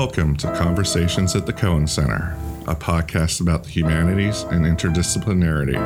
[0.00, 2.34] Welcome to Conversations at the Cohen Center,
[2.66, 5.76] a podcast about the humanities and interdisciplinarity,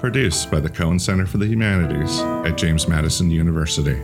[0.00, 3.94] produced by the Cohen Center for the Humanities at James Madison University.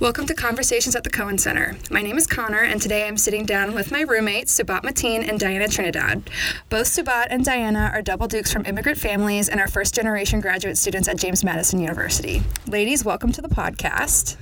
[0.00, 1.76] Welcome to Conversations at the Cohen Center.
[1.88, 5.38] My name is Connor, and today I'm sitting down with my roommates, Subat Mateen and
[5.38, 6.28] Diana Trinidad.
[6.68, 10.76] Both Subat and Diana are double dukes from immigrant families and are first generation graduate
[10.76, 12.42] students at James Madison University.
[12.66, 14.36] Ladies, welcome to the podcast.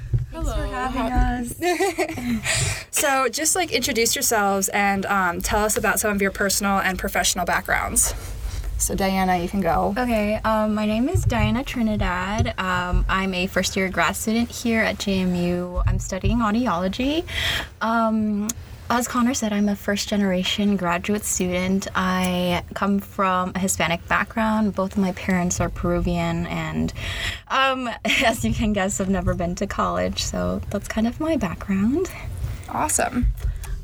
[0.47, 2.77] Thanks for having us.
[2.97, 6.99] So, just like introduce yourselves and um, tell us about some of your personal and
[6.99, 8.15] professional backgrounds.
[8.79, 9.95] So, Diana, you can go.
[9.99, 12.59] Okay, um, my name is Diana Trinidad.
[12.59, 15.83] Um, I'm a first year grad student here at JMU.
[15.87, 17.25] I'm studying audiology.
[17.83, 18.49] Um,
[18.89, 21.89] as Connor said, I'm a first generation graduate student.
[21.95, 24.75] I come from a Hispanic background.
[24.75, 26.93] Both of my parents are Peruvian, and
[27.49, 31.37] um, as you can guess, I've never been to college, so that's kind of my
[31.37, 32.11] background.
[32.69, 33.27] Awesome.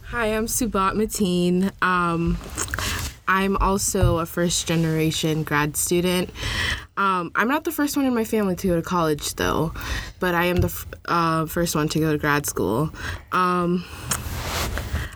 [0.07, 1.73] Hi, I'm Subat Mateen.
[1.83, 2.39] Um,
[3.27, 6.31] I'm also a first generation grad student.
[6.97, 9.73] Um, I'm not the first one in my family to go to college, though,
[10.21, 12.91] but I am the f- uh, first one to go to grad school.
[13.33, 13.85] Um,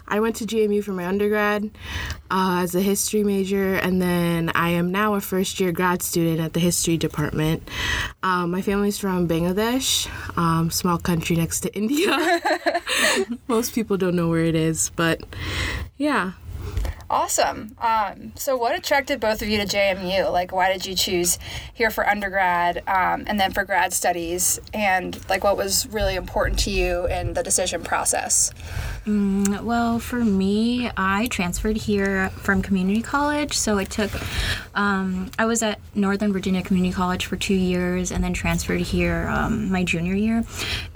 [0.09, 1.71] I went to JMU for my undergrad
[2.31, 6.41] uh, as a history major, and then I am now a first year grad student
[6.41, 7.69] at the history department.
[8.23, 12.41] Um, my family's from Bangladesh, um, small country next to India.
[13.49, 15.23] Most people don't know where it is, but
[15.97, 16.33] yeah.
[17.09, 17.77] Awesome.
[17.79, 20.33] Um, so, what attracted both of you to JMU?
[20.33, 21.39] Like, why did you choose
[21.73, 24.59] here for undergrad um, and then for grad studies?
[24.75, 28.53] And, like, what was really important to you in the decision process?
[29.05, 33.57] Mm, well, for me, I transferred here from community college.
[33.57, 34.11] So I took,
[34.75, 39.29] um, I was at Northern Virginia Community College for two years and then transferred here
[39.29, 40.45] um, my junior year.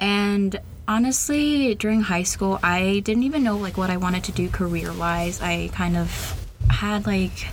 [0.01, 0.59] And
[0.91, 4.93] honestly, during high school, I didn't even know like what I wanted to do career
[4.93, 5.41] wise.
[5.41, 6.11] I kind of
[6.69, 7.47] had like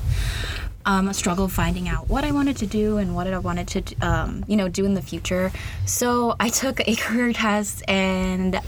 [0.88, 3.96] um, a struggle finding out what I wanted to do and what I wanted to,
[4.02, 5.52] um, you know, do in the future.
[5.86, 8.60] So I took a career test, and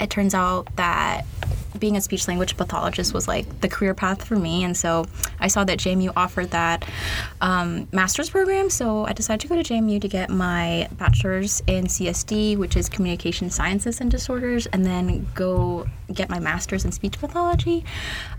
[0.00, 1.26] it turns out that
[1.80, 4.64] being a speech language pathologist was like the career path for me.
[4.64, 5.06] And so
[5.40, 6.84] I saw that JMU offered that
[7.40, 8.70] um, master's program.
[8.70, 12.88] So I decided to go to JMU to get my bachelor's in CSD, which is
[12.88, 17.84] communication sciences and disorders, and then go get my master's in speech pathology.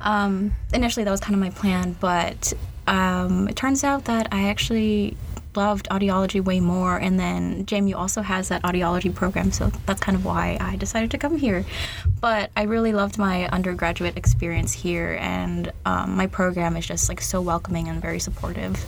[0.01, 2.53] Um, initially, that was kind of my plan, but
[2.87, 5.17] um, it turns out that I actually
[5.57, 10.15] loved audiology way more and then JMU also has that audiology program so that's kind
[10.15, 11.65] of why I decided to come here
[12.21, 17.21] but I really loved my undergraduate experience here and um, my program is just like
[17.21, 18.85] so welcoming and very supportive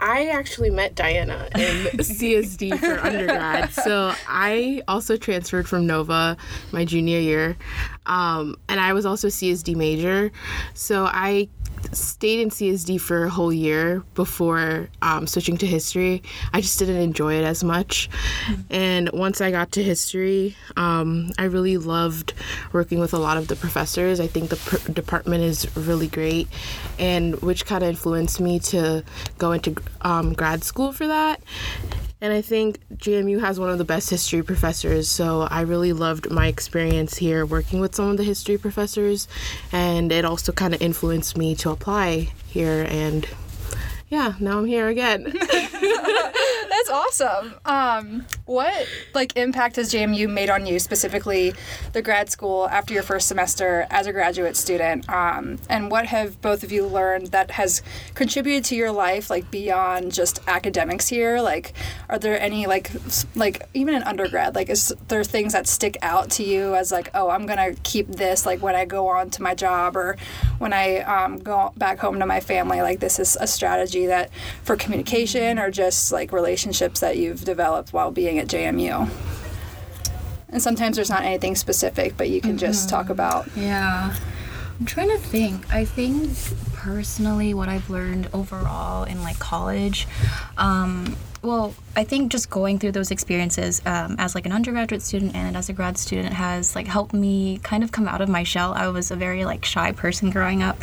[0.00, 1.60] I actually met Diana in
[1.98, 3.70] CSD for undergrad.
[3.72, 6.38] So I also transferred from Nova
[6.72, 7.56] my junior year.
[8.06, 10.32] Um, and I was also CSD major.
[10.72, 11.48] So I
[11.92, 16.22] stayed in CSD for a whole year before um, switching to history.
[16.52, 18.08] I just didn't enjoy it as much.
[18.70, 22.34] And once I got to history, um, I really loved
[22.72, 24.20] working with a lot of the professors.
[24.20, 26.48] I think the pr- department is really great,
[26.98, 29.04] and which kind of influenced me to
[29.38, 31.40] go into um, grad school for that.
[32.22, 36.30] And I think JMU has one of the best history professors, so I really loved
[36.30, 39.26] my experience here working with some of the history professors,
[39.72, 42.86] and it also kind of influenced me to apply here.
[42.88, 43.26] And
[44.08, 45.32] yeah, now I'm here again.
[46.80, 47.54] That's awesome.
[47.66, 51.52] Um, what like impact has JMU made on you specifically,
[51.92, 55.06] the grad school after your first semester as a graduate student?
[55.10, 57.82] Um, and what have both of you learned that has
[58.14, 61.42] contributed to your life, like beyond just academics here?
[61.42, 61.74] Like,
[62.08, 62.90] are there any like
[63.34, 67.10] like even in undergrad, like is there things that stick out to you as like,
[67.12, 70.16] oh, I'm gonna keep this like when I go on to my job or
[70.56, 72.80] when I um, go back home to my family?
[72.80, 74.30] Like this is a strategy that
[74.64, 76.69] for communication or just like relationships
[77.00, 79.08] that you've developed while being at JMU.
[80.48, 82.96] And sometimes there's not anything specific, but you can just mm-hmm.
[82.96, 83.48] talk about.
[83.56, 84.14] Yeah.
[84.78, 85.72] I'm trying to think.
[85.72, 86.30] I think
[86.80, 90.08] personally, what I've learned overall in like college,
[90.56, 95.34] um, well, I think just going through those experiences um, as like an undergraduate student
[95.34, 98.44] and as a grad student has like helped me kind of come out of my
[98.44, 98.72] shell.
[98.72, 100.78] I was a very like shy person growing up,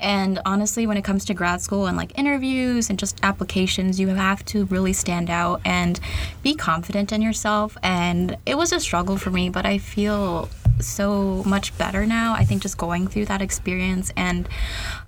[0.00, 4.08] and honestly, when it comes to grad school and like interviews and just applications, you
[4.08, 6.00] have to really stand out and
[6.42, 7.76] be confident in yourself.
[7.82, 10.48] And it was a struggle for me, but I feel
[10.82, 12.34] so much better now.
[12.34, 14.48] I think just going through that experience and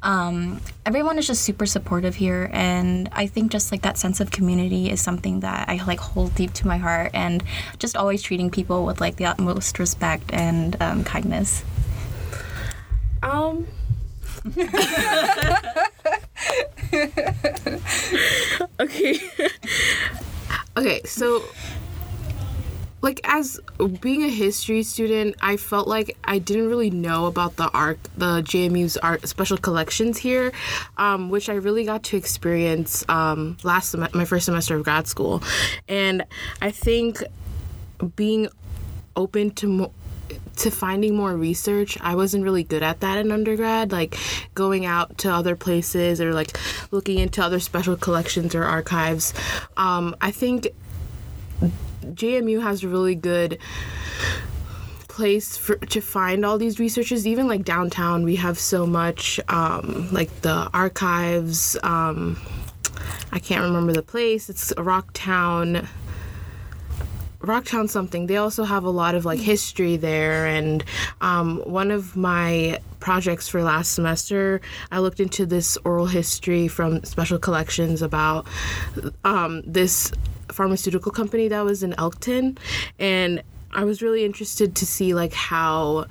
[0.02, 4.30] um, everyone is just super supportive here, and I think just like that sense of
[4.30, 7.42] community is something that I like hold deep to my heart, and
[7.78, 11.64] just always treating people with like the utmost respect and um, kindness.
[13.22, 13.66] Um.
[18.80, 19.18] okay.
[20.76, 21.42] okay, so
[23.04, 23.60] like as
[24.00, 28.40] being a history student, I felt like I didn't really know about the art, the
[28.40, 30.52] JMU's art special collections here,
[30.96, 35.06] um, which I really got to experience um, last sem- my first semester of grad
[35.06, 35.42] school,
[35.86, 36.24] and
[36.62, 37.22] I think
[38.16, 38.48] being
[39.16, 39.90] open to more
[40.56, 44.16] to finding more research i wasn't really good at that in undergrad like
[44.54, 46.56] going out to other places or like
[46.92, 49.34] looking into other special collections or archives.
[49.76, 50.68] Um, i think
[52.14, 53.58] jmu has a really good
[55.08, 57.24] place for to find all these researchers.
[57.26, 62.36] Even like downtown we have so much um, like the archives um,
[63.32, 64.50] i can't remember the place.
[64.50, 65.86] It's rocktown
[67.44, 68.26] Rocktown something.
[68.26, 70.82] They also have a lot of like history there, and
[71.20, 77.04] um, one of my projects for last semester, I looked into this oral history from
[77.04, 78.46] special collections about
[79.24, 80.10] um, this
[80.52, 82.58] pharmaceutical company that was in Elkton,
[82.98, 83.42] and
[83.72, 86.06] I was really interested to see like how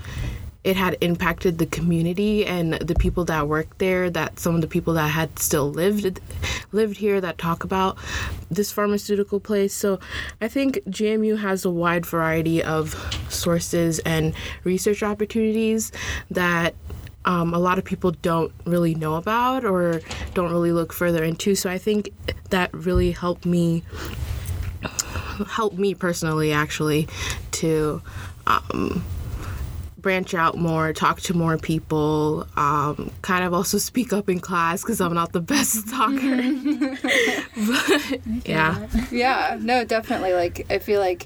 [0.64, 4.68] it had impacted the community and the people that worked there that some of the
[4.68, 6.22] people that had still lived
[6.72, 7.98] lived here that talk about
[8.50, 9.74] this pharmaceutical place.
[9.74, 10.00] So
[10.42, 12.96] i think jmu has a wide variety of
[13.30, 14.34] sources and
[14.64, 15.92] research opportunities
[16.32, 16.76] that
[17.26, 20.02] um, a lot of people don't really know about or
[20.34, 22.10] don't really look further into so i think
[22.50, 23.84] that really helped me
[25.50, 27.08] helped me personally actually
[27.52, 28.02] to
[28.46, 29.04] um,
[30.04, 34.84] branch out more, talk to more people, um, kind of also speak up in class
[34.84, 36.38] because I'm not the best talker.
[37.56, 38.88] but yeah.
[39.12, 40.34] Yeah, no, definitely.
[40.34, 41.26] Like, I feel like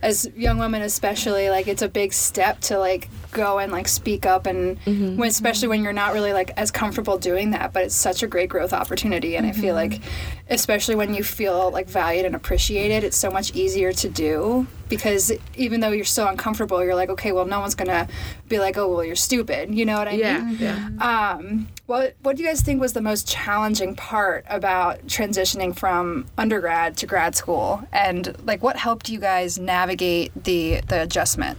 [0.00, 4.24] as young women, especially, like, it's a big step to, like, go and like speak
[4.24, 5.16] up and mm-hmm.
[5.16, 8.26] when, especially when you're not really like as comfortable doing that but it's such a
[8.26, 9.36] great growth opportunity.
[9.36, 9.58] And mm-hmm.
[9.58, 10.00] i feel like
[10.48, 15.32] especially when you feel like valued and appreciated it's so much easier to do because
[15.56, 18.06] even though you're so uncomfortable you're like okay well no one's gonna
[18.48, 19.74] be like oh well you're stupid.
[19.74, 20.56] You know what i yeah, mean?
[20.58, 20.88] yeah.
[21.30, 26.26] Um what what do you guys think was the most challenging part about transitioning from
[26.38, 27.82] undergrad to grad school?
[27.92, 31.58] And like what helped you guys navigate the the adjustment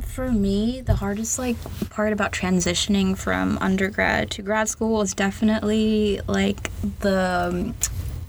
[0.00, 1.56] for me, the hardest like
[1.90, 6.70] part about transitioning from undergrad to grad school is definitely like
[7.00, 7.74] the um,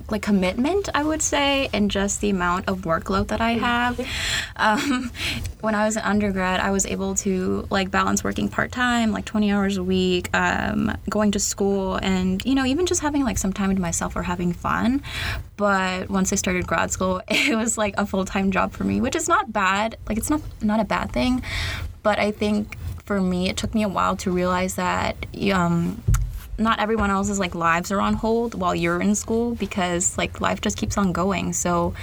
[0.10, 4.00] like commitment, I would say, and just the amount of workload that I have.
[4.56, 5.12] Um,
[5.62, 9.26] when I was an undergrad, I was able to like balance working part time, like
[9.26, 13.38] 20 hours a week, um, going to school, and you know, even just having like
[13.38, 15.02] some time to myself or having fun.
[15.58, 19.02] But once I started grad school, it was like a full time job for me,
[19.02, 19.98] which is not bad.
[20.08, 21.44] Like it's not not a bad thing,
[22.04, 22.78] but I think
[23.08, 25.16] for me, it took me a while to realize that
[25.54, 26.04] um,
[26.58, 30.62] not everyone else's like lives are on hold while you're in school because like life
[30.62, 31.54] just keeps on going.
[31.54, 31.94] So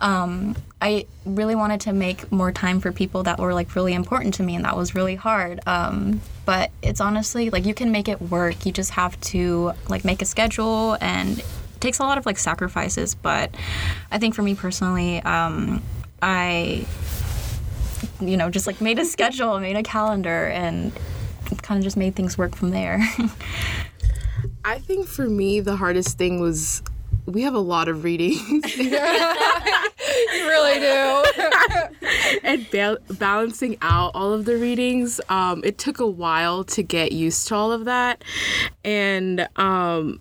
[0.00, 4.34] um, I really wanted to make more time for people that were like really important
[4.34, 5.60] to me, and that was really hard.
[5.66, 8.64] Um, but it's honestly like you can make it work.
[8.64, 11.38] You just have to like make a schedule and.
[11.38, 13.54] It takes a lot of like sacrifices, but
[14.10, 15.80] I think for me personally, um,
[16.20, 16.88] I
[18.20, 20.92] you know, just like made a schedule, made a calendar, and
[21.62, 23.00] kind of just made things work from there.
[24.68, 26.82] I think for me, the hardest thing was
[27.24, 28.76] we have a lot of readings.
[28.76, 28.90] you
[30.46, 31.24] really do.
[32.44, 37.12] and ba- balancing out all of the readings, um, it took a while to get
[37.12, 38.22] used to all of that.
[38.84, 40.20] And um,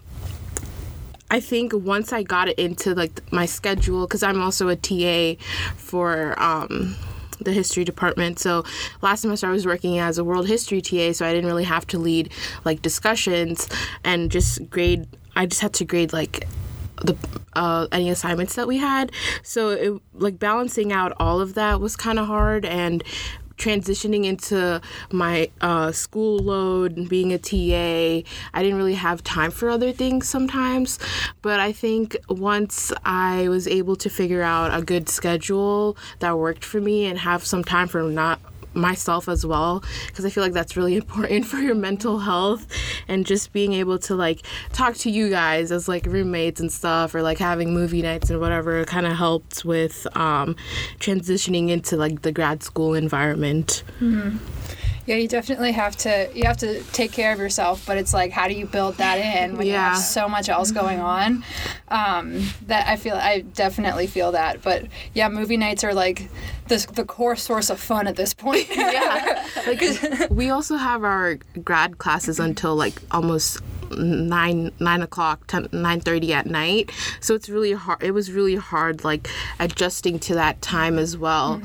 [1.30, 5.44] I think once I got it into like my schedule, because I'm also a TA
[5.76, 6.42] for.
[6.42, 6.96] Um,
[7.40, 8.40] the history department.
[8.40, 8.64] So
[9.02, 11.86] last semester I was working as a world history TA, so I didn't really have
[11.88, 12.32] to lead
[12.66, 13.68] like discussions
[14.04, 15.08] and just grade.
[15.36, 16.48] I just had to grade like
[17.04, 17.16] the
[17.54, 19.12] uh, any assignments that we had.
[19.44, 23.04] So it like balancing out all of that was kind of hard and
[23.58, 29.52] transitioning into my uh, school load and being a TA, I didn't really have time
[29.52, 31.00] for other things sometimes.
[31.42, 36.64] But I think once I was able to figure out a good schedule that worked
[36.64, 38.40] for me and have some time for not
[38.78, 42.68] myself as well because I feel like that's really important for your mental health
[43.08, 44.42] and just being able to like
[44.74, 48.40] talk to you guys as like roommates and stuff or like having movie nights and
[48.40, 50.56] whatever kind of helped with um,
[51.00, 53.84] transitioning into like the grad school environment.
[55.08, 56.30] Yeah, you definitely have to.
[56.36, 59.16] You have to take care of yourself, but it's like, how do you build that
[59.16, 61.44] in when you have so much else going on?
[61.88, 63.16] Um, that I feel.
[63.16, 64.62] I definitely feel that.
[64.62, 66.30] But yeah, movie nights are like
[66.68, 68.68] the the core source of fun at this point.
[68.76, 69.82] yeah like
[70.30, 73.62] we also have our grad classes until like almost
[73.98, 79.04] nine nine o'clock 10, 9.30 at night so it's really hard it was really hard
[79.04, 81.62] like adjusting to that time as well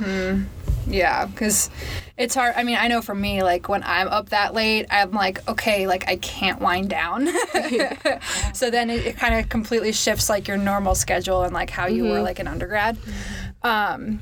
[0.87, 1.71] Yeah, because
[2.17, 2.55] it's hard.
[2.57, 5.87] I mean, I know for me, like when I'm up that late, I'm like, okay,
[5.87, 7.29] like I can't wind down.
[8.55, 11.87] so then it, it kind of completely shifts like your normal schedule and like how
[11.87, 12.99] you were like an undergrad.
[13.63, 14.21] Um,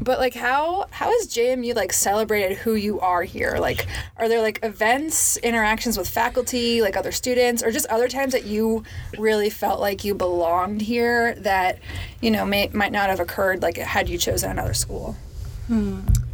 [0.00, 3.56] but like how how has JMU like celebrated who you are here?
[3.58, 8.32] Like are there like events, interactions with faculty, like other students, or just other times
[8.32, 8.84] that you
[9.18, 11.78] really felt like you belonged here that
[12.20, 15.16] you know may, might not have occurred like had you chosen another school?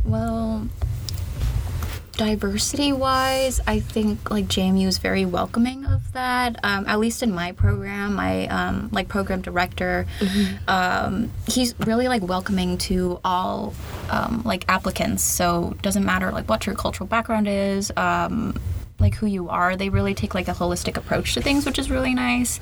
[0.04, 0.68] Well,
[2.12, 6.58] diversity wise, I think like JMU is very welcoming of that.
[6.64, 10.06] Um, at least in my program, my um, like program director,
[10.66, 13.74] um, he's really like welcoming to all
[14.10, 15.22] um, like applicants.
[15.22, 17.92] So doesn't matter like what your cultural background is.
[17.96, 18.54] Um,
[18.98, 21.88] like who you are, they really take like a holistic approach to things, which is
[21.88, 22.58] really nice.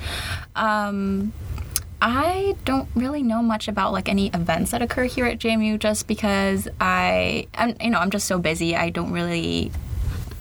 [2.00, 6.06] I don't really know much about like any events that occur here at JMU just
[6.06, 9.72] because I I'm you know I'm just so busy I don't really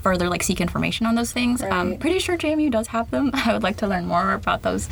[0.02, 1.64] further like seek information on those things.
[1.64, 3.32] I'm pretty sure JMU does have them.
[3.34, 4.88] I would like to learn more about those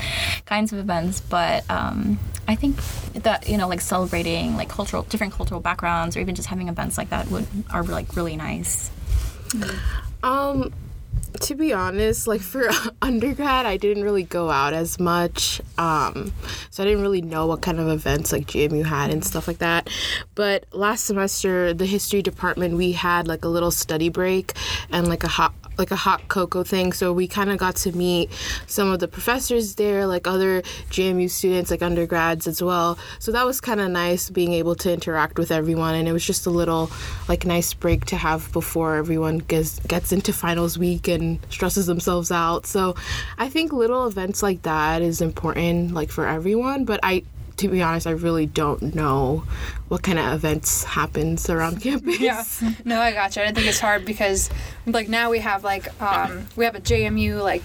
[0.45, 2.17] kinds of events, but um,
[2.47, 2.77] I think
[3.13, 6.97] that you know like celebrating like cultural different cultural backgrounds or even just having events
[6.97, 8.89] like that would are like really nice.
[10.23, 10.73] Um,
[11.43, 12.69] to be honest, like for
[13.01, 15.61] undergrad, I didn't really go out as much.
[15.77, 16.33] Um,
[16.69, 19.59] so I didn't really know what kind of events like JMU had and stuff like
[19.59, 19.89] that.
[20.35, 24.53] But last semester, the history department, we had like a little study break
[24.91, 26.93] and like a hot like a hot cocoa thing.
[26.93, 28.31] So we kind of got to meet
[28.67, 32.97] some of the professors there, like other JMU students, like undergrads as well.
[33.19, 35.95] So that was kind of nice being able to interact with everyone.
[35.95, 36.91] And it was just a little
[37.27, 42.31] like nice break to have before everyone gets, gets into finals week and stresses themselves
[42.31, 42.65] out.
[42.65, 42.95] So
[43.37, 46.85] I think little events like that is important, like for everyone.
[46.85, 47.23] But I,
[47.63, 49.43] to be honest, I really don't know
[49.87, 52.19] what kind of events happens around campus.
[52.19, 52.43] Yeah.
[52.83, 53.45] No, I gotcha.
[53.45, 54.49] I think it's hard because
[54.85, 57.63] like now we have like um, we have a JMU like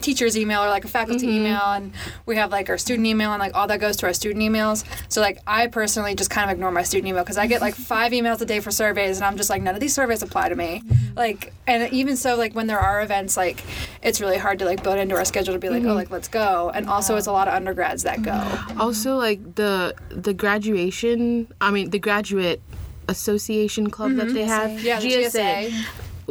[0.00, 1.46] teacher's email or like a faculty mm-hmm.
[1.46, 1.92] email and
[2.26, 4.84] we have like our student email and like all that goes to our student emails.
[5.08, 7.74] So like i personally just kind of ignore my student email because i get like
[7.92, 10.48] five emails a day for surveys and i'm just like none of these surveys apply
[10.48, 10.82] to me.
[10.84, 11.18] Mm-hmm.
[11.18, 13.62] Like and even so like when there are events like
[14.02, 15.96] it's really hard to like build into our schedule to be like oh mm-hmm.
[15.96, 16.70] like let's go.
[16.74, 18.38] And also it's a lot of undergrads that go.
[18.78, 22.60] Also like the the graduation i mean the graduate
[23.08, 24.86] association club that they have Mm-hmm.
[24.86, 25.72] yeah the gsa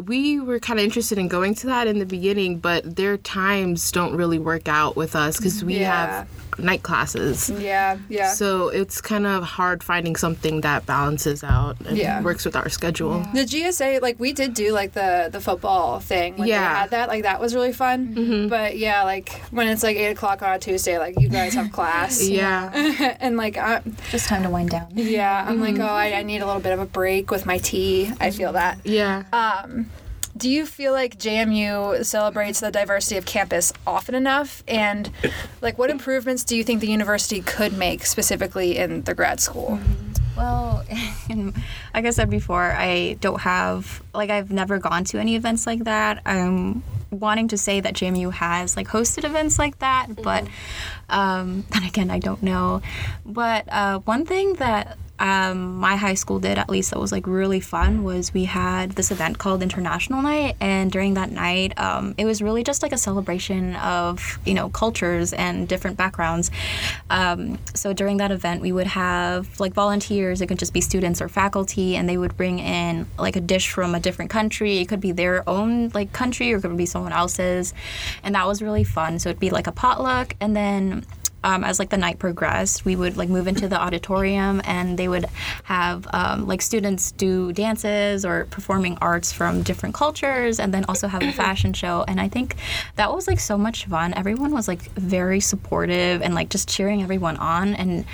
[0.05, 3.91] we were kind of interested in going to that in the beginning but their times
[3.91, 6.17] don't really work out with us because we Yeah.
[6.17, 6.27] have
[6.59, 11.97] night classes yeah yeah so it's kind of hard finding something that balances out and
[11.97, 12.21] Yeah.
[12.21, 16.37] works with our schedule The GSA, like we did do like the the football thing
[16.37, 16.81] when Yeah.
[16.81, 18.47] had that, like that was really fun.
[18.49, 21.71] But yeah, like when it's like eight o'clock on a Tuesday, like you guys have
[21.71, 22.71] class, yeah
[23.19, 24.87] and like I, Just time to wind down.
[24.93, 27.57] yeah, I'm like, oh, I, I need a little bit of a break with my
[27.57, 28.11] tea.
[28.19, 28.79] I feel that.
[28.83, 29.89] yeah Um,
[30.37, 34.63] do you feel like JMU celebrates the diversity of campus often enough?
[34.67, 35.11] And
[35.61, 39.79] like, what improvements do you think the university could make specifically in the grad school?
[40.35, 40.85] Well,
[41.29, 45.85] like I said before, I don't have like I've never gone to any events like
[45.85, 46.21] that.
[46.25, 50.45] I'm wanting to say that JMU has like hosted events like that, but
[51.09, 52.81] um, then again, I don't know.
[53.25, 57.25] But uh, one thing that um, my high school did at least that was like
[57.25, 62.13] really fun was we had this event called International Night, and during that night, um,
[62.17, 66.51] it was really just like a celebration of you know cultures and different backgrounds.
[67.09, 70.41] Um, so during that event, we would have like volunteers.
[70.41, 73.71] It could just be students or faculty, and they would bring in like a dish
[73.71, 74.77] from a different country.
[74.77, 77.73] It could be their own like country, or it could be someone else's,
[78.23, 79.19] and that was really fun.
[79.19, 81.05] So it'd be like a potluck, and then
[81.43, 85.07] um, as like the night progressed, we would like move into the auditorium, and they
[85.07, 85.25] would
[85.63, 91.07] have um, like students do dances or performing arts from different cultures, and then also
[91.07, 92.03] have a fashion show.
[92.07, 92.55] And I think
[92.95, 94.13] that was like so much fun.
[94.13, 98.05] Everyone was like very supportive and like just cheering everyone on, and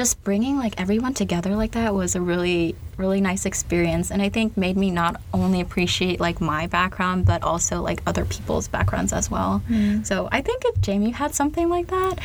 [0.00, 4.30] just bringing like everyone together like that was a really really nice experience and i
[4.30, 9.12] think made me not only appreciate like my background but also like other people's backgrounds
[9.12, 9.60] as well.
[10.02, 12.18] So i think if jmu had something like that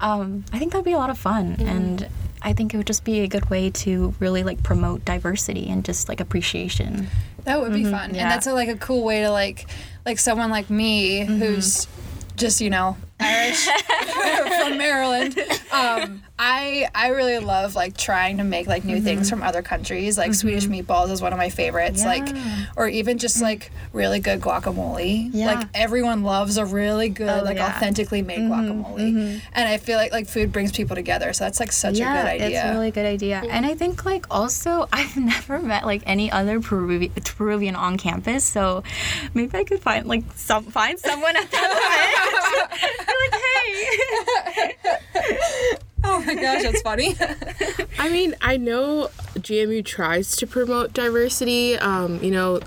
[0.00, 2.08] um, i think that'd be a lot of fun and
[2.42, 5.84] i think it would just be a good way to really like promote diversity and
[5.84, 7.06] just like appreciation.
[7.44, 8.22] That would be fun, yeah.
[8.22, 9.66] and that's a, like a cool way to like
[10.04, 11.86] like someone like me who's
[12.34, 13.66] just you know Irish
[14.60, 15.38] from Maryland.
[15.72, 19.40] Um, I I really love like trying to make like new things mm-hmm.
[19.40, 20.16] from other countries.
[20.16, 20.90] Like Swedish mm-hmm.
[20.90, 22.02] meatballs is one of my favorites.
[22.02, 22.34] Like
[22.76, 23.42] or even just mm.
[23.42, 25.28] like really good guacamole.
[25.34, 25.54] Yeah.
[25.54, 27.68] Like everyone loves a really good Oh, like yeah.
[27.68, 28.52] authentically made mm-hmm.
[28.52, 31.34] guacamole, and I feel like like food brings people together.
[31.34, 32.48] So that's like such a good idea.
[32.48, 33.42] It's a really good idea.
[33.50, 38.44] And I think like also I've never met like any other Peruvian, Peruvian on campus,
[38.44, 38.82] so
[39.34, 42.80] maybe I could find like some find someone at that event.
[43.10, 43.34] Like,
[45.14, 45.76] hey.
[46.04, 47.14] oh my gosh, that's funny.
[47.98, 51.76] I mean, I know JMU tries to promote diversity.
[51.78, 52.60] Um, you know,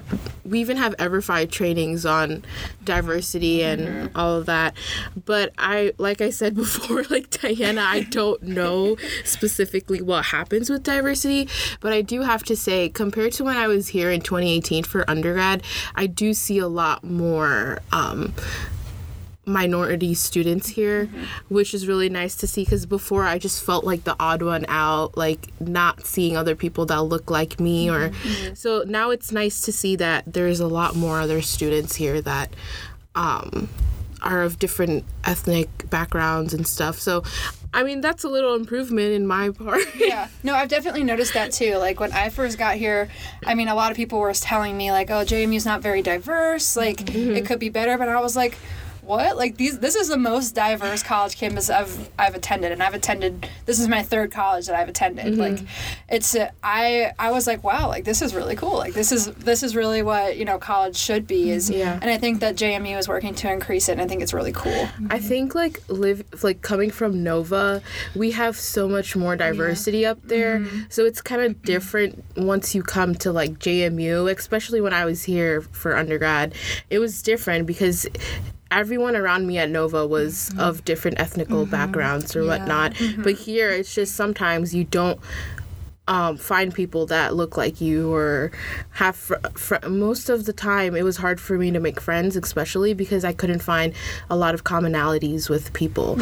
[0.46, 2.44] we even have EverFi trainings on
[2.84, 4.76] diversity and all of that.
[5.26, 10.84] But I, like I said before, like Diana, I don't know specifically what happens with
[10.84, 11.50] diversity.
[11.80, 15.10] But I do have to say, compared to when I was here in 2018 for
[15.10, 15.64] undergrad,
[15.96, 17.80] I do see a lot more.
[17.92, 18.34] Um,
[19.46, 21.24] minority students here, mm-hmm.
[21.54, 24.66] which is really nice to see because before I just felt like the odd one
[24.70, 28.54] out, like not seeing other people that look like me or mm-hmm.
[28.54, 32.54] so now it's nice to see that there's a lot more other students here that
[33.16, 33.70] um
[34.22, 37.00] are of different ethnic backgrounds and stuff.
[37.00, 37.24] So
[37.74, 39.84] I mean that's a little improvement in my part.
[39.96, 40.30] yeah.
[40.42, 41.76] No i've definitely noticed that too.
[41.76, 43.10] Like when i first got here
[43.46, 46.78] i mean a lot of people were telling me like oh jmu's not very diverse.
[46.78, 47.46] Like it mm-hmm.
[47.46, 47.98] could be better.
[47.98, 48.58] But i was like
[49.06, 49.38] what?
[49.38, 53.48] Like these this is the most diverse college campus i've i've attended and i've attended
[53.66, 55.38] this is my third college that i've attended.
[55.38, 55.60] Like
[56.10, 58.78] it's uh, i i was like wow like this is really cool.
[58.78, 62.00] Like this is this is really what you know college should be is Yeah.
[62.02, 64.52] and i think that jmu is working to increase it and i think it's really
[64.54, 64.88] cool.
[65.10, 67.82] I think like live like coming from Nova,
[68.16, 70.66] we have so much more diversity up there.
[70.90, 75.24] So it's kind of different once you come to like JMU, especially when I was
[75.24, 76.54] here for undergrad.
[76.90, 78.08] It was different because
[78.74, 80.60] everyone around me at Nova was mm-hmm.
[80.60, 81.72] of different ethnical mm-hmm.
[81.72, 82.94] backgrounds or whatnot.
[82.94, 83.24] Mm-hmm.
[83.24, 85.20] But here it's just sometimes you don't
[86.08, 88.52] um, find people that look like you or
[88.92, 92.36] have fr- fr- most of the time it was hard for me to make friends
[92.36, 93.94] especially because i couldn't find
[94.30, 96.20] a lot of commonalities with people.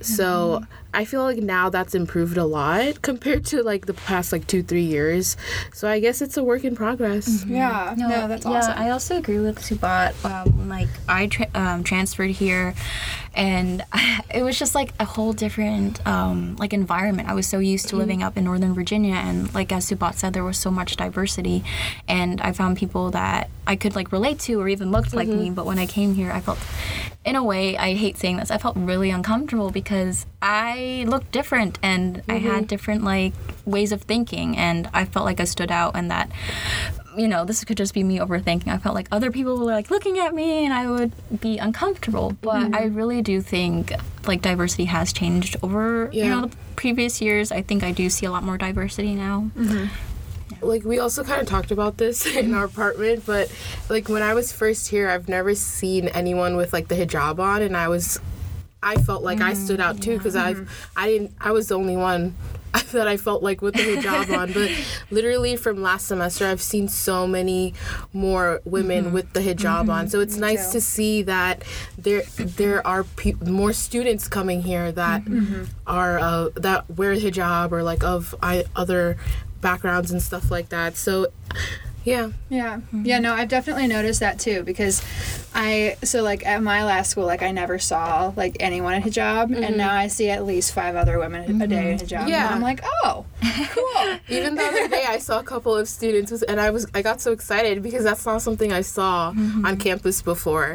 [0.00, 0.62] So
[0.94, 4.62] i feel like now that's improved a lot compared to like the past like two
[4.62, 5.36] three years.
[5.74, 7.44] So i guess it's a work in progress.
[7.44, 7.94] Yeah.
[7.96, 8.78] No, that's yeah, awesome.
[8.78, 10.14] I also agree with Subat.
[10.24, 12.74] Um, like I tra- um, transferred here,
[13.34, 13.84] and
[14.34, 17.28] it was just like a whole different um, like environment.
[17.28, 20.32] I was so used to living up in Northern Virginia, and like as Subat said,
[20.32, 21.64] there was so much diversity,
[22.06, 25.46] and I found people that I could like relate to or even looked like me.
[25.46, 25.54] Mm-hmm.
[25.54, 26.58] But when I came here, I felt,
[27.24, 31.78] in a way, I hate saying this, I felt really uncomfortable because I looked different
[31.82, 32.64] and I had mm-hmm.
[32.64, 33.34] different like
[33.66, 36.30] ways of thinking, and I felt like I stood out, and that
[37.18, 38.68] you know, this could just be me overthinking.
[38.68, 42.36] I felt like other people were like looking at me and I would be uncomfortable.
[42.40, 42.94] But I mm-hmm.
[42.94, 43.92] really do think
[44.26, 47.50] like diversity has changed over, you know, the previous years.
[47.50, 49.50] I think I do see a lot more diversity now.
[49.56, 50.66] Mm-hmm.
[50.66, 53.52] like we also kind of talked about this in our apartment but
[53.90, 57.60] like when i was first here i've never seen anyone with like the hijab on
[57.60, 58.18] and i was
[58.82, 61.74] i felt like i stood out mm, too because i've i didn't i was the
[61.74, 62.34] only one
[62.92, 64.70] that i felt like with the hijab on but
[65.10, 67.74] literally from last semester i've seen so many
[68.12, 69.14] more women mm-hmm.
[69.14, 70.04] with the hijab on.
[70.04, 70.08] Mm-hmm.
[70.08, 70.78] So it's nice too.
[70.78, 71.62] to see that
[71.96, 75.64] there there are pe- more students coming here that mm-hmm.
[75.86, 79.16] are uh, that wear hijab or like of I, other
[79.60, 80.96] backgrounds and stuff like that.
[80.96, 81.28] So,
[82.04, 82.80] yeah, Yeah.
[82.92, 85.02] Yeah, no, I've definitely noticed that too because
[85.54, 89.44] I so like at my last school like I never saw like anyone in hijab
[89.44, 89.76] and mm-hmm.
[89.76, 92.06] now I see at least five other women a day in mm-hmm.
[92.06, 92.28] hijab.
[92.28, 92.46] Yeah.
[92.46, 96.30] And I'm like, "Oh, cool." even the other day I saw a couple of students
[96.30, 99.66] with- and I was I got so excited because that's not something I saw mm-hmm.
[99.66, 100.74] on campus before.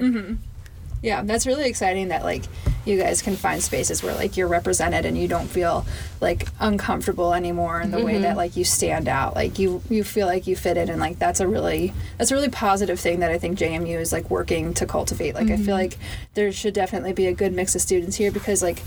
[1.03, 2.43] Yeah, that's really exciting that like
[2.85, 5.85] you guys can find spaces where like you're represented and you don't feel
[6.21, 8.37] like uncomfortable anymore in the way that mm-hmm.
[8.37, 9.35] like you stand out.
[9.35, 12.35] Like you you feel like you fit in and like that's a really that's a
[12.35, 15.35] really positive thing that I think JMU is like working to cultivate.
[15.35, 15.71] Like I feel mm-hmm.
[15.71, 15.97] like
[16.35, 18.81] there should definitely be a good mix of students here because like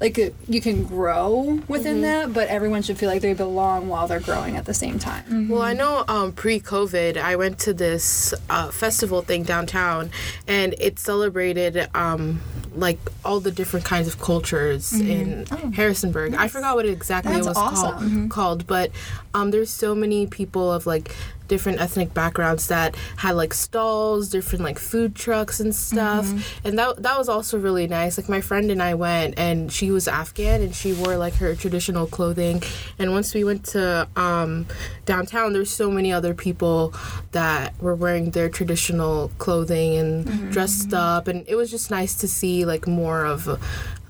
[0.00, 4.06] like uh, you can grow within that, but everyone should feel like they belong while
[4.06, 5.48] they're growing at the same time.
[5.48, 10.10] Well, I know um, pre-COVID, I went to this uh, festival thing downtown,
[10.46, 12.40] and it celebrated um,
[12.76, 16.34] like all the different kinds of cultures in Harrisonburg.
[16.34, 18.28] I forgot what exactly That's it was awesome.
[18.28, 18.92] called, called, but
[19.34, 21.14] um, there's so many people of like
[21.48, 26.66] different ethnic backgrounds that had like stalls, different like food trucks and stuff, mm-hmm.
[26.66, 28.18] and that that was also really nice.
[28.18, 31.54] Like my friend and I went, and she was Afghan, and she wore like her
[31.54, 32.62] traditional clothing.
[32.98, 34.66] And once we went to um,
[35.04, 36.94] downtown, there's so many other people
[37.32, 40.50] that were wearing their traditional clothing and mm-hmm.
[40.50, 41.16] dressed mm-hmm.
[41.16, 43.58] up, and it was just nice to see like more of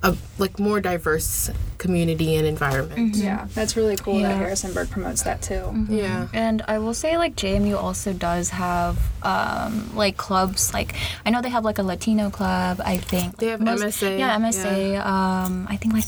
[0.03, 3.17] a, a like more diverse community and environment.
[3.17, 5.87] Yeah, that's really cool that Harrisonburg promotes that too.
[5.89, 6.29] Yeah.
[6.33, 10.73] And I will say, like JMU also does have um, like clubs.
[10.75, 12.81] Like I know they have like a Latino club.
[12.85, 15.05] I think They have Most- MSA, Yeah, MSA.
[15.05, 16.05] Um, I think like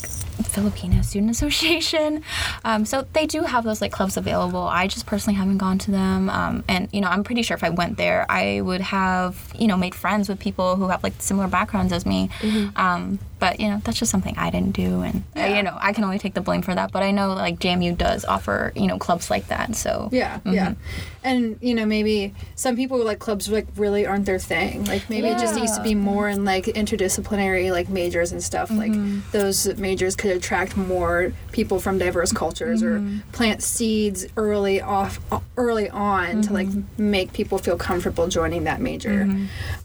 [0.50, 2.22] Filipino Student Association.
[2.64, 4.60] Um, so they do have those like clubs available.
[4.62, 6.28] I just personally haven't gone to them.
[6.28, 9.66] Um, and you know, I'm pretty sure if I went there, I would have you
[9.66, 12.28] know made friends with people who have like similar backgrounds as me.
[12.76, 15.92] Um, but you know, that's just something I didn't do, and uh, you know, I
[15.94, 16.92] can only take the blame for that.
[16.92, 19.74] But I know like JMU does offer you know clubs like that.
[19.76, 20.74] So Yeah, yeah.
[21.22, 24.84] And you know, maybe some people like clubs like really aren't their thing.
[24.86, 28.70] Like maybe it just needs to be more in like interdisciplinary like majors and stuff.
[28.70, 29.20] Like mm-hmm.
[29.32, 33.18] those majors could attract more people from diverse cultures or mm-hmm.
[33.32, 35.20] plant seeds early off
[35.56, 37.10] early on to like mm-hmm.
[37.10, 39.28] make people feel comfortable joining that major.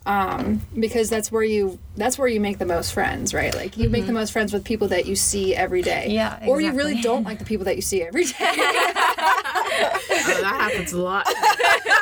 [0.06, 3.54] Um, because that's where you that's where you make the most friends, right?
[3.54, 6.08] Like you make the most friends with people that you see every day.
[6.10, 8.34] Yeah, Or you really don't like the people that you see every day.
[10.27, 11.27] Oh, that happens a lot.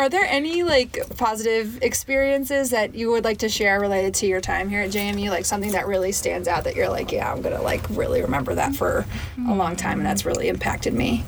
[0.00, 4.40] Are there any like positive experiences that you would like to share related to your
[4.40, 5.28] time here at JMU?
[5.28, 8.54] Like something that really stands out that you're like, yeah, I'm gonna like really remember
[8.54, 9.04] that for
[9.46, 11.26] a long time, and that's really impacted me.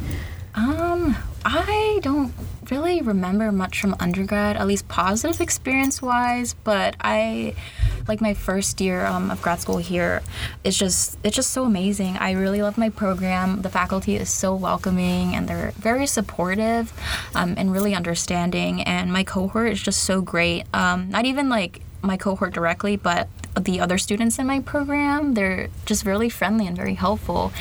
[0.55, 2.33] Um, I don't
[2.71, 7.55] really remember much from undergrad, at least positive experience wise, but I
[8.09, 10.23] like my first year um, of grad school here
[10.65, 12.17] it's just it's just so amazing.
[12.17, 13.63] I really love my program.
[13.63, 16.93] The faculty is so welcoming and they're very supportive
[17.35, 18.83] um, and really understanding.
[18.83, 20.65] And my cohort is just so great.
[20.73, 23.29] Um, not even like my cohort directly but
[23.61, 27.53] the other students in my program they're just really friendly and very helpful.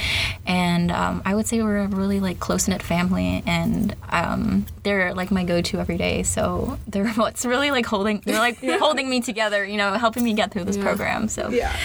[0.46, 5.32] And um, i would say we're a really like close-knit family and um, they're like
[5.32, 6.24] my go-to every day.
[6.24, 10.34] So they're what's really like holding they're like holding me together you know helping me
[10.34, 11.28] get through this program.
[11.28, 11.76] So Yeah.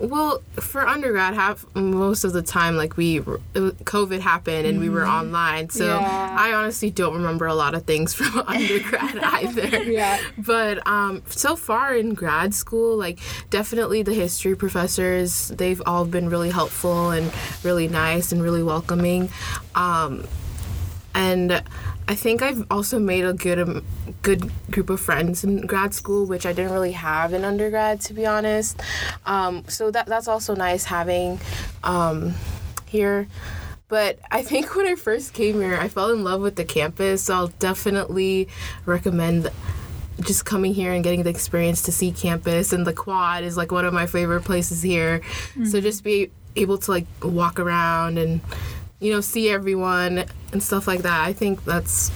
[0.00, 5.06] Well, for undergrad, half most of the time, like we, COVID happened and we were
[5.06, 6.36] online, so Yeah.
[6.38, 9.82] I honestly don't remember a lot of things from undergrad either.
[9.84, 10.18] Yeah.
[10.36, 13.18] But um, so far in grad school, like
[13.50, 19.30] definitely the history professors, they've all been really helpful and really nice and really welcoming.
[19.74, 20.26] Um,
[21.14, 21.62] and
[22.06, 23.84] I think I've also made a good um,
[24.22, 28.14] good group of friends in grad school, which I didn't really have in undergrad, to
[28.14, 28.80] be honest.
[29.24, 31.40] Um, so that that's also nice having
[31.82, 32.34] um,
[32.86, 33.26] here.
[33.88, 37.24] But I think when I first came here, I fell in love with the campus.
[37.24, 38.48] So I'll definitely
[38.86, 39.50] recommend
[40.20, 42.72] just coming here and getting the experience to see campus.
[42.72, 45.20] And the quad is like one of my favorite places here.
[45.64, 48.40] So just be able to like walk around and
[49.04, 51.20] you know see everyone and stuff like that.
[51.26, 52.10] I think that's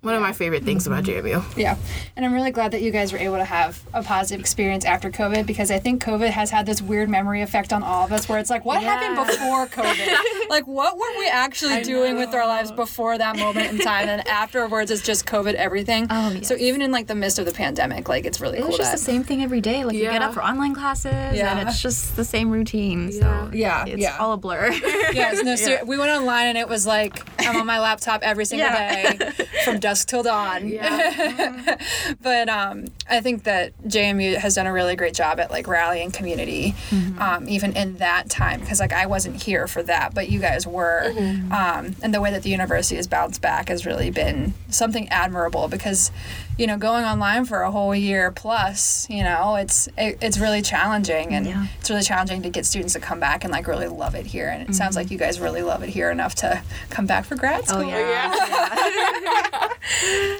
[0.00, 1.42] one of my favorite things about JMU.
[1.56, 1.76] Yeah.
[2.14, 5.10] And I'm really glad that you guys were able to have a positive experience after
[5.10, 8.28] COVID because I think COVID has had this weird memory effect on all of us
[8.28, 10.48] where it's like, what happened before COVID?
[10.48, 14.08] like, what were we actually doing with our lives before that moment in time?
[14.08, 16.06] And afterwards, it's just COVID everything.
[16.10, 16.46] Oh, yes.
[16.46, 18.76] So even in like the midst of the pandemic, like, it's really it cool was
[18.76, 18.98] just that.
[18.98, 21.58] the same thing every day like you get up for online classes Yeah.
[21.58, 24.16] and it's just the same routine so Yeah, it's yeah.
[24.18, 24.70] all a blur
[25.12, 28.44] Yes, no, ser- we went online and it was like I'm on my laptop every
[28.44, 29.12] single Yeah.
[29.14, 29.30] day
[29.64, 30.68] from dusk till dawn.
[30.68, 31.78] Yeah.
[32.20, 36.10] but um, I think that JMU has done a really great job at like rallying
[36.10, 36.74] community,
[37.18, 38.60] um, even in that time.
[38.60, 41.12] Because like I wasn't here for that, but you guys were,
[41.50, 45.68] um, and the way that the university has bounced back has really been something admirable.
[45.68, 46.10] Because
[46.58, 50.60] you know, going online for a whole year plus, you know, it's it, it's really
[50.60, 51.66] challenging, and Yeah.
[51.80, 54.48] it's really challenging to get students to come back and like really love it here.
[54.48, 57.36] And it sounds like you guys really love it here enough to come back for
[57.36, 57.82] grad school.
[57.84, 58.34] oh yeah,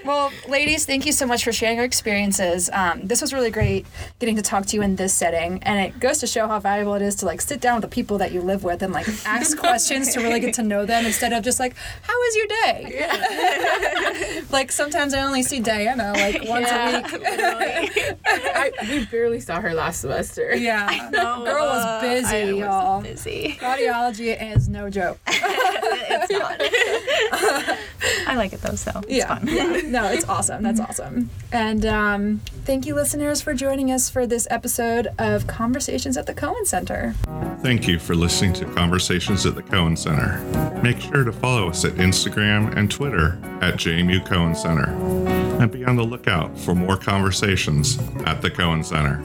[0.05, 2.58] Well, ladies, thank you so much for sharing your experiences.
[2.73, 3.87] Um, this was really great
[4.19, 6.95] getting to talk to you in this setting, and it goes to show how valuable
[6.95, 9.07] it is to like sit down with the people that you live with and like
[9.25, 12.47] ask questions to really get to know them instead of just like, "How was your
[12.47, 18.17] day?" like sometimes I only see Diana like once a week.
[18.27, 20.55] I, we barely saw her last semester.
[20.57, 23.03] Yeah, girl was busy, was y'all.
[23.03, 25.19] busy Audiology is no joke.
[25.27, 26.61] it's not
[28.27, 29.27] i like it though so it's yeah.
[29.27, 29.81] fun yeah.
[29.89, 30.63] No, it's awesome.
[30.63, 31.31] That's awesome.
[31.51, 36.35] And um, Thank you, listeners, for joining us for this episode of Conversations at the
[36.35, 37.15] Cohen Center.
[37.63, 40.39] Thank you for listening to Conversations at the Cohen Center.
[40.83, 44.91] Make sure to follow us at Instagram and Twitter at JMU Cohen Center.
[45.63, 49.23] And be on the lookout for more conversations at the Cohen Center.